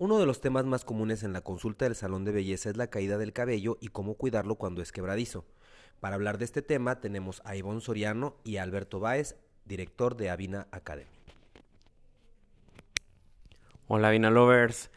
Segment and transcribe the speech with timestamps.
[0.00, 2.86] Uno de los temas más comunes en la consulta del salón de belleza es la
[2.86, 5.44] caída del cabello y cómo cuidarlo cuando es quebradizo.
[6.00, 9.36] Para hablar de este tema tenemos a Ivonne Soriano y a Alberto Báez,
[9.66, 11.10] director de Avina Academy.
[13.88, 14.90] Hola Avina Lovers.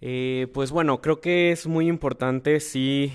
[0.00, 3.12] Eh, pues bueno, creo que es muy importante sí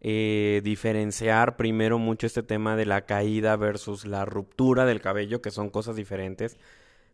[0.00, 5.52] eh, diferenciar primero mucho este tema de la caída versus la ruptura del cabello, que
[5.52, 6.58] son cosas diferentes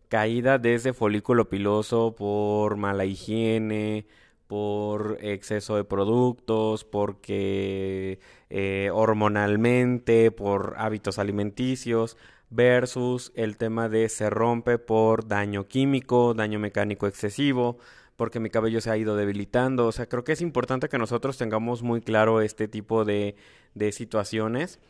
[0.08, 4.06] caída desde folículo piloso por mala higiene,
[4.46, 8.18] por exceso de productos, porque
[8.50, 12.16] eh, hormonalmente, por hábitos alimenticios,
[12.50, 17.78] versus el tema de se rompe por daño químico, daño mecánico excesivo,
[18.16, 19.86] porque mi cabello se ha ido debilitando.
[19.86, 23.36] O sea, creo que es importante que nosotros tengamos muy claro este tipo de,
[23.74, 24.80] de situaciones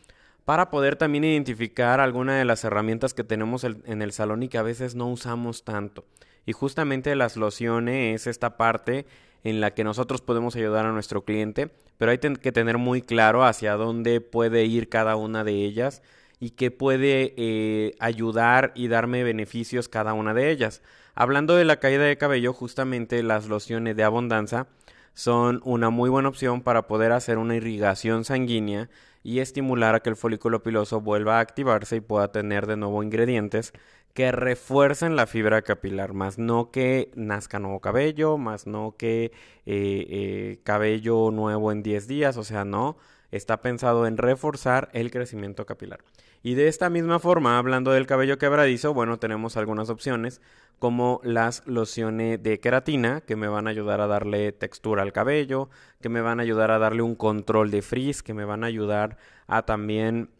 [0.49, 4.57] para poder también identificar alguna de las herramientas que tenemos en el salón y que
[4.57, 6.07] a veces no usamos tanto.
[6.47, 9.05] Y justamente las lociones es esta parte
[9.45, 13.45] en la que nosotros podemos ayudar a nuestro cliente, pero hay que tener muy claro
[13.45, 16.01] hacia dónde puede ir cada una de ellas
[16.41, 20.81] y qué puede eh, ayudar y darme beneficios cada una de ellas.
[21.15, 24.67] Hablando de la caída de cabello, justamente las lociones de abundancia
[25.13, 28.89] son una muy buena opción para poder hacer una irrigación sanguínea
[29.29, 33.03] y estimular a que el folículo piloso vuelva a activarse y pueda tener de nuevo
[33.03, 33.75] ingredientes
[34.15, 39.31] que refuercen la fibra capilar, más no que nazca nuevo cabello, más no que eh,
[39.67, 42.97] eh, cabello nuevo en 10 días, o sea, no,
[43.31, 46.01] está pensado en reforzar el crecimiento capilar.
[46.43, 50.41] Y de esta misma forma, hablando del cabello quebradizo, bueno, tenemos algunas opciones
[50.79, 55.69] como las lociones de queratina que me van a ayudar a darle textura al cabello,
[56.01, 58.69] que me van a ayudar a darle un control de frizz, que me van a
[58.69, 59.19] ayudar
[59.49, 60.31] a también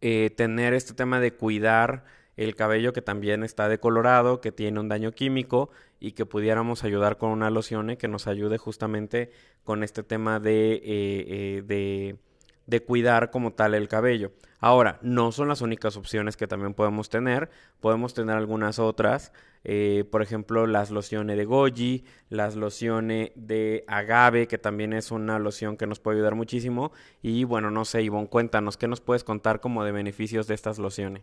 [0.00, 2.04] eh, tener este tema de cuidar
[2.36, 7.18] el cabello que también está decolorado, que tiene un daño químico y que pudiéramos ayudar
[7.18, 9.30] con una loción que nos ayude justamente
[9.62, 12.18] con este tema de, eh, eh, de
[12.66, 14.32] de cuidar como tal el cabello.
[14.60, 17.50] Ahora, no son las únicas opciones que también podemos tener,
[17.80, 19.32] podemos tener algunas otras,
[19.62, 25.38] eh, por ejemplo, las lociones de goji, las lociones de agave, que también es una
[25.38, 29.24] loción que nos puede ayudar muchísimo, y bueno, no sé, Ivonne, cuéntanos, ¿qué nos puedes
[29.24, 31.22] contar como de beneficios de estas lociones?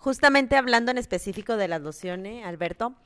[0.00, 2.96] Justamente hablando en específico de las lociones, Alberto,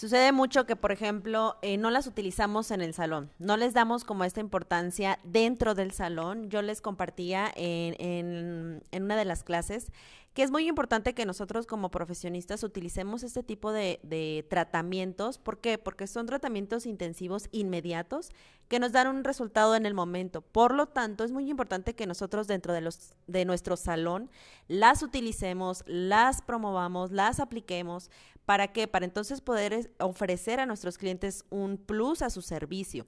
[0.00, 4.04] Sucede mucho que, por ejemplo, eh, no las utilizamos en el salón, no les damos
[4.04, 6.48] como esta importancia dentro del salón.
[6.48, 9.92] Yo les compartía en, en, una de las clases
[10.34, 15.38] que es muy importante que nosotros como profesionistas utilicemos este tipo de, tratamientos.
[15.38, 15.76] ¿Por qué?
[15.76, 18.30] Porque son tratamientos intensivos inmediatos
[18.68, 20.42] que nos dan un resultado en el momento.
[20.42, 24.30] Por lo tanto, es muy importante que nosotros dentro de, los, de nuestro salón
[24.68, 28.10] las utilicemos, las promovamos, las apliquemos
[28.50, 28.88] ¿Para qué?
[28.88, 33.06] Para entonces poder ofrecer a nuestros clientes un plus a su servicio.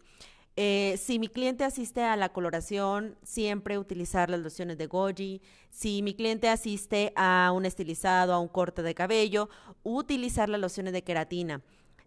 [0.56, 5.40] Eh, si mi cliente asiste a la coloración, siempre utilizar las lociones de goji.
[5.70, 9.48] Si mi cliente asiste a un estilizado, a un corte de cabello,
[9.82, 11.62] utilizar las lociones de queratina.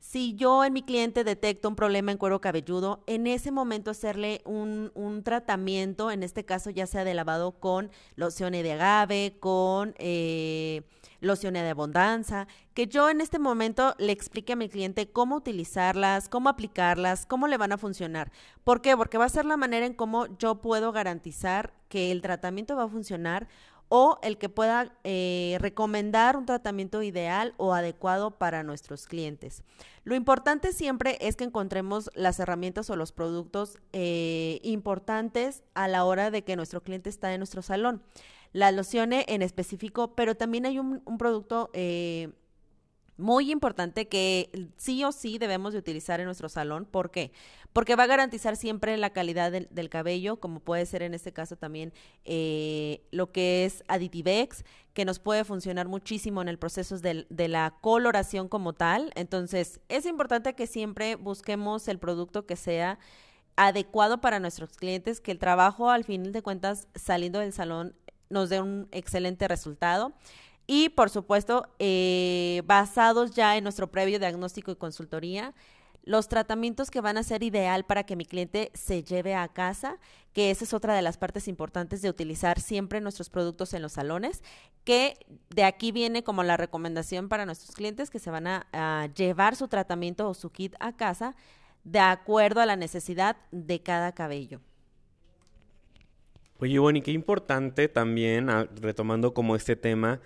[0.07, 4.41] Si yo en mi cliente detecto un problema en cuero cabelludo, en ese momento hacerle
[4.45, 9.95] un, tratamiento, en este caso ya sea de lavado con lociones de agave, con...
[9.97, 10.83] Eh,
[11.21, 16.29] lociones de abundancia, que yo en este momento le explique a mi cliente cómo utilizarlas,
[16.29, 18.31] cómo aplicarlas, cómo le van a funcionar.
[18.63, 18.95] ¿Por qué?
[18.95, 22.83] Porque va a ser la manera en cómo yo puedo garantizar que el tratamiento va
[22.83, 23.47] a funcionar
[23.89, 29.63] o el que pueda eh, recomendar un tratamiento ideal o adecuado para nuestros clientes.
[30.03, 36.05] Lo importante siempre es que encontremos las herramientas o los productos eh, importantes a la
[36.05, 38.01] hora de que nuestro cliente está en nuestro salón
[38.55, 42.29] la lociones en específico, pero también hay un, producto eh,
[43.17, 46.85] muy importante que sí o sí debemos de utilizar en nuestro salón.
[46.85, 47.31] ¿Por qué?
[47.73, 51.55] Porque va a garantizar siempre la calidad del, cabello, como puede ser en este caso
[51.55, 51.93] también
[52.23, 57.47] eh, lo que es Aditivex, que nos puede funcionar muchísimo en el proceso de, de,
[57.47, 59.11] la coloración como tal.
[59.15, 62.99] Entonces, es importante que siempre busquemos el producto que sea
[63.55, 67.95] adecuado para nuestros clientes, que el trabajo al fin de cuentas saliendo del salón
[68.29, 70.13] nos dé un excelente resultado.
[70.67, 75.53] Y por supuesto, eh, basados ya en nuestro previo diagnóstico y consultoría,
[76.03, 79.97] los tratamientos que van a ser ideal para que mi cliente se lleve a casa,
[80.33, 83.93] que esa es otra de las partes importantes de utilizar siempre nuestros productos en los
[83.93, 84.43] salones,
[84.83, 85.17] que
[85.49, 89.67] de aquí viene como la recomendación para nuestros clientes que se van a llevar su
[89.67, 91.35] tratamiento o su kit a casa
[91.83, 94.61] de acuerdo a la necesidad de cada cabello.
[96.59, 100.21] Oye, y qué importante también, ah, retomando como este tema,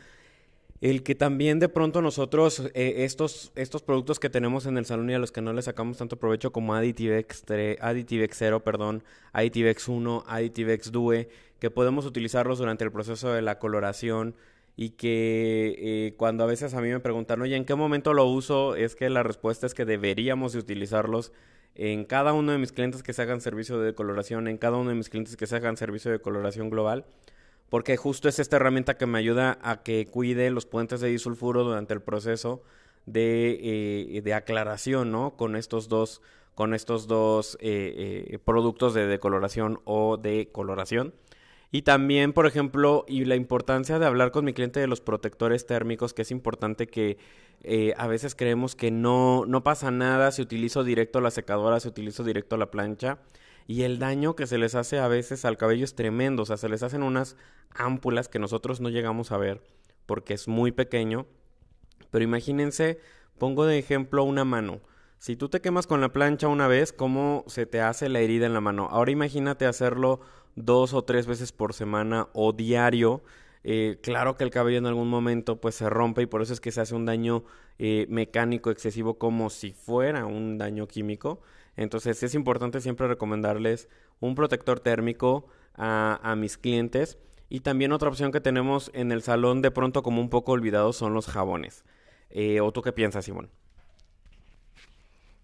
[0.82, 5.10] el que también de pronto nosotros eh, estos, estos productos que tenemos en el salón
[5.10, 7.44] y a los que no le sacamos tanto provecho como Additivex,
[7.82, 9.04] Additivex 0, perdón,
[9.34, 11.30] Additivex 1, Additivex Due,
[11.60, 14.36] que podemos utilizarlos durante el proceso de la coloración
[14.78, 18.26] y que eh, cuando a veces a mí me preguntan, oye, ¿en qué momento lo
[18.26, 18.76] uso?
[18.76, 21.34] Es que la respuesta es que deberíamos de utilizarlos
[21.76, 24.90] en cada uno de mis clientes que se hagan servicio de coloración, en cada uno
[24.90, 27.06] de mis clientes que se hagan servicio de coloración global
[27.70, 31.64] porque justo es esta herramienta que me ayuda a que cuide los puentes de disulfuro
[31.64, 32.64] durante el proceso
[33.06, 35.36] de, eh, de aclaración, ¿no?
[35.36, 36.22] Con estos dos,
[36.56, 41.14] con estos dos eh, eh, productos de decoloración o de coloración.
[41.72, 45.68] Y también, por ejemplo, y la importancia de hablar con mi cliente de los protectores
[45.68, 47.18] térmicos, que es importante que
[47.96, 52.24] a veces creemos que no, no pasa nada si utilizo directo la secadora, si utilizo
[52.24, 53.20] directo la plancha.
[53.70, 56.42] Y el daño que se les hace a veces al cabello es tremendo.
[56.42, 57.36] O sea, se les hacen unas
[57.70, 59.62] ámpulas que nosotros no llegamos a ver
[60.08, 61.28] porque es muy pequeño.
[62.10, 62.98] Pero imagínense,
[63.38, 64.82] pongo de ejemplo una mano.
[65.20, 68.48] Si tú te quemas con la plancha una vez, ¿cómo se te hace la herida
[68.48, 68.88] en la mano?
[68.90, 70.20] Ahora imagínate hacerlo
[70.56, 73.22] dos o tres veces por semana o diario.
[73.64, 76.60] Eh, claro que el cabello en algún momento pues se rompe y por eso es
[76.60, 77.44] que se hace un daño
[77.78, 81.40] eh, mecánico excesivo como si fuera un daño químico.
[81.80, 83.88] Entonces es importante siempre recomendarles
[84.20, 87.18] un protector térmico a, mis clientes.
[87.48, 90.92] Y también otra opción que tenemos en el salón de pronto como un poco olvidado
[90.92, 91.86] son los jabones.
[92.32, 93.50] Eh, ¿O tú qué piensas, Simón?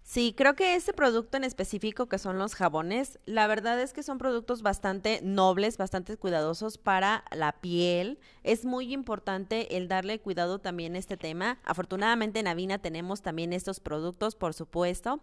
[0.08, 4.04] Sí, creo que este producto en específico que son los jabones, la verdad es que
[4.04, 8.20] son productos bastante nobles, bastante cuidadosos para la piel.
[8.44, 11.58] Es muy importante el darle cuidado también a este tema.
[11.64, 15.20] Afortunadamente en Avina tenemos también estos productos, por supuesto.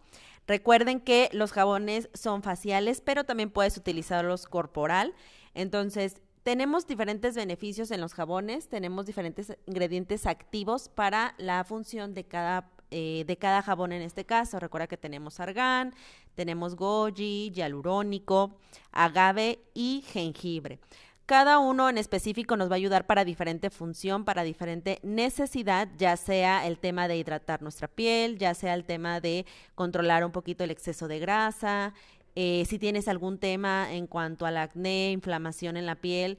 [0.47, 5.13] Recuerden que los jabones son faciales, pero también puedes utilizarlos corporal.
[5.53, 12.25] Entonces, tenemos diferentes beneficios en los jabones, tenemos diferentes ingredientes activos para la función de
[12.25, 14.59] cada eh, de cada jabón en este caso.
[14.59, 15.93] Recuerda que tenemos argán,
[16.35, 18.55] tenemos goji, hialurónico,
[18.91, 20.79] agave y jengibre.
[21.25, 26.17] Cada uno en específico nos va a ayudar para diferente función, para diferente necesidad, ya
[26.17, 30.63] sea el tema de hidratar nuestra piel, ya sea el tema de controlar un poquito
[30.63, 31.93] el exceso de grasa,
[32.35, 36.37] eh, si tienes algún tema en cuanto al acné, inflamación en la piel,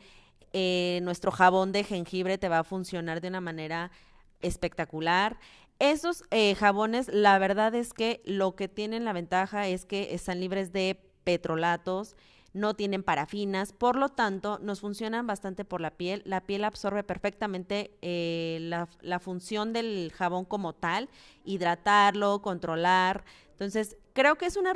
[0.53, 3.91] eh, nuestro jabón de jengibre te va a funcionar de una manera
[4.41, 5.39] espectacular.
[5.85, 10.41] Esos eh, jabones, la verdad es que lo que tienen la ventaja es que están
[10.41, 12.17] libres de petrolatos,
[12.55, 16.23] no tienen parafinas, por lo tanto nos funcionan bastante por la piel.
[16.25, 21.11] La piel absorbe perfectamente eh, la, la, función del jabón como tal,
[21.45, 23.23] hidratarlo, controlar.
[23.55, 24.75] Entonces, creo que es una,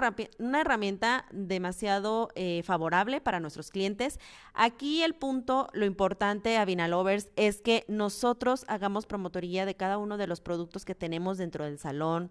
[0.60, 4.20] herramienta demasiado eh, favorable para nuestros clientes.
[4.54, 10.16] Aquí el punto, lo importante a Vinalovers es que nosotros hagamos promotoría de cada uno
[10.16, 12.30] de los productos que tenemos dentro del salón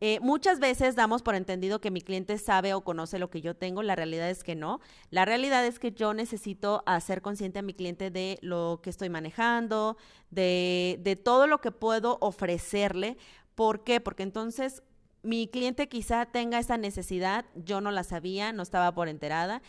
[0.00, 3.56] eh, muchas veces damos por entendido que mi cliente sabe o conoce lo que yo
[3.56, 4.80] tengo, la realidad es que no.
[5.10, 9.08] La realidad es que yo necesito hacer consciente a mi cliente de lo que estoy
[9.08, 9.96] manejando,
[10.30, 13.16] de, de todo lo que puedo ofrecerle.
[13.56, 14.00] ¿Por qué?
[14.00, 14.82] Porque entonces
[15.28, 19.60] mi cliente quizá tenga esa necesidad, yo no la sabía, no estaba por enterada.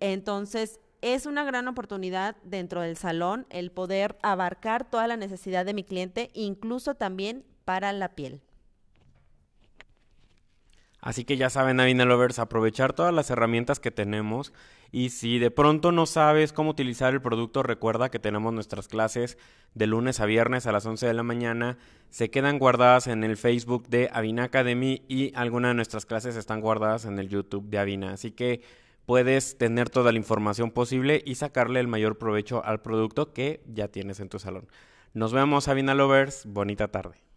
[0.00, 5.72] Entonces, es una gran oportunidad dentro del salón el poder abarcar toda la necesidad de
[5.72, 8.42] mi cliente, incluso también para la piel.
[11.04, 14.54] Así que ya saben, Avina Lovers, aprovechar todas las herramientas que tenemos.
[14.90, 19.36] Y si de pronto no sabes cómo utilizar el producto, recuerda que tenemos nuestras clases
[19.74, 21.76] de lunes a viernes a las 11 de la mañana.
[22.08, 26.62] Se quedan guardadas en el Facebook de Avina Academy y algunas de nuestras clases están
[26.62, 28.14] guardadas en el YouTube de Avina.
[28.14, 28.62] Así que
[29.04, 33.88] puedes tener toda la información posible y sacarle el mayor provecho al producto que ya
[33.88, 34.68] tienes en tu salón.
[35.12, 36.46] Nos vemos, Avina Lovers.
[36.46, 37.33] Bonita tarde.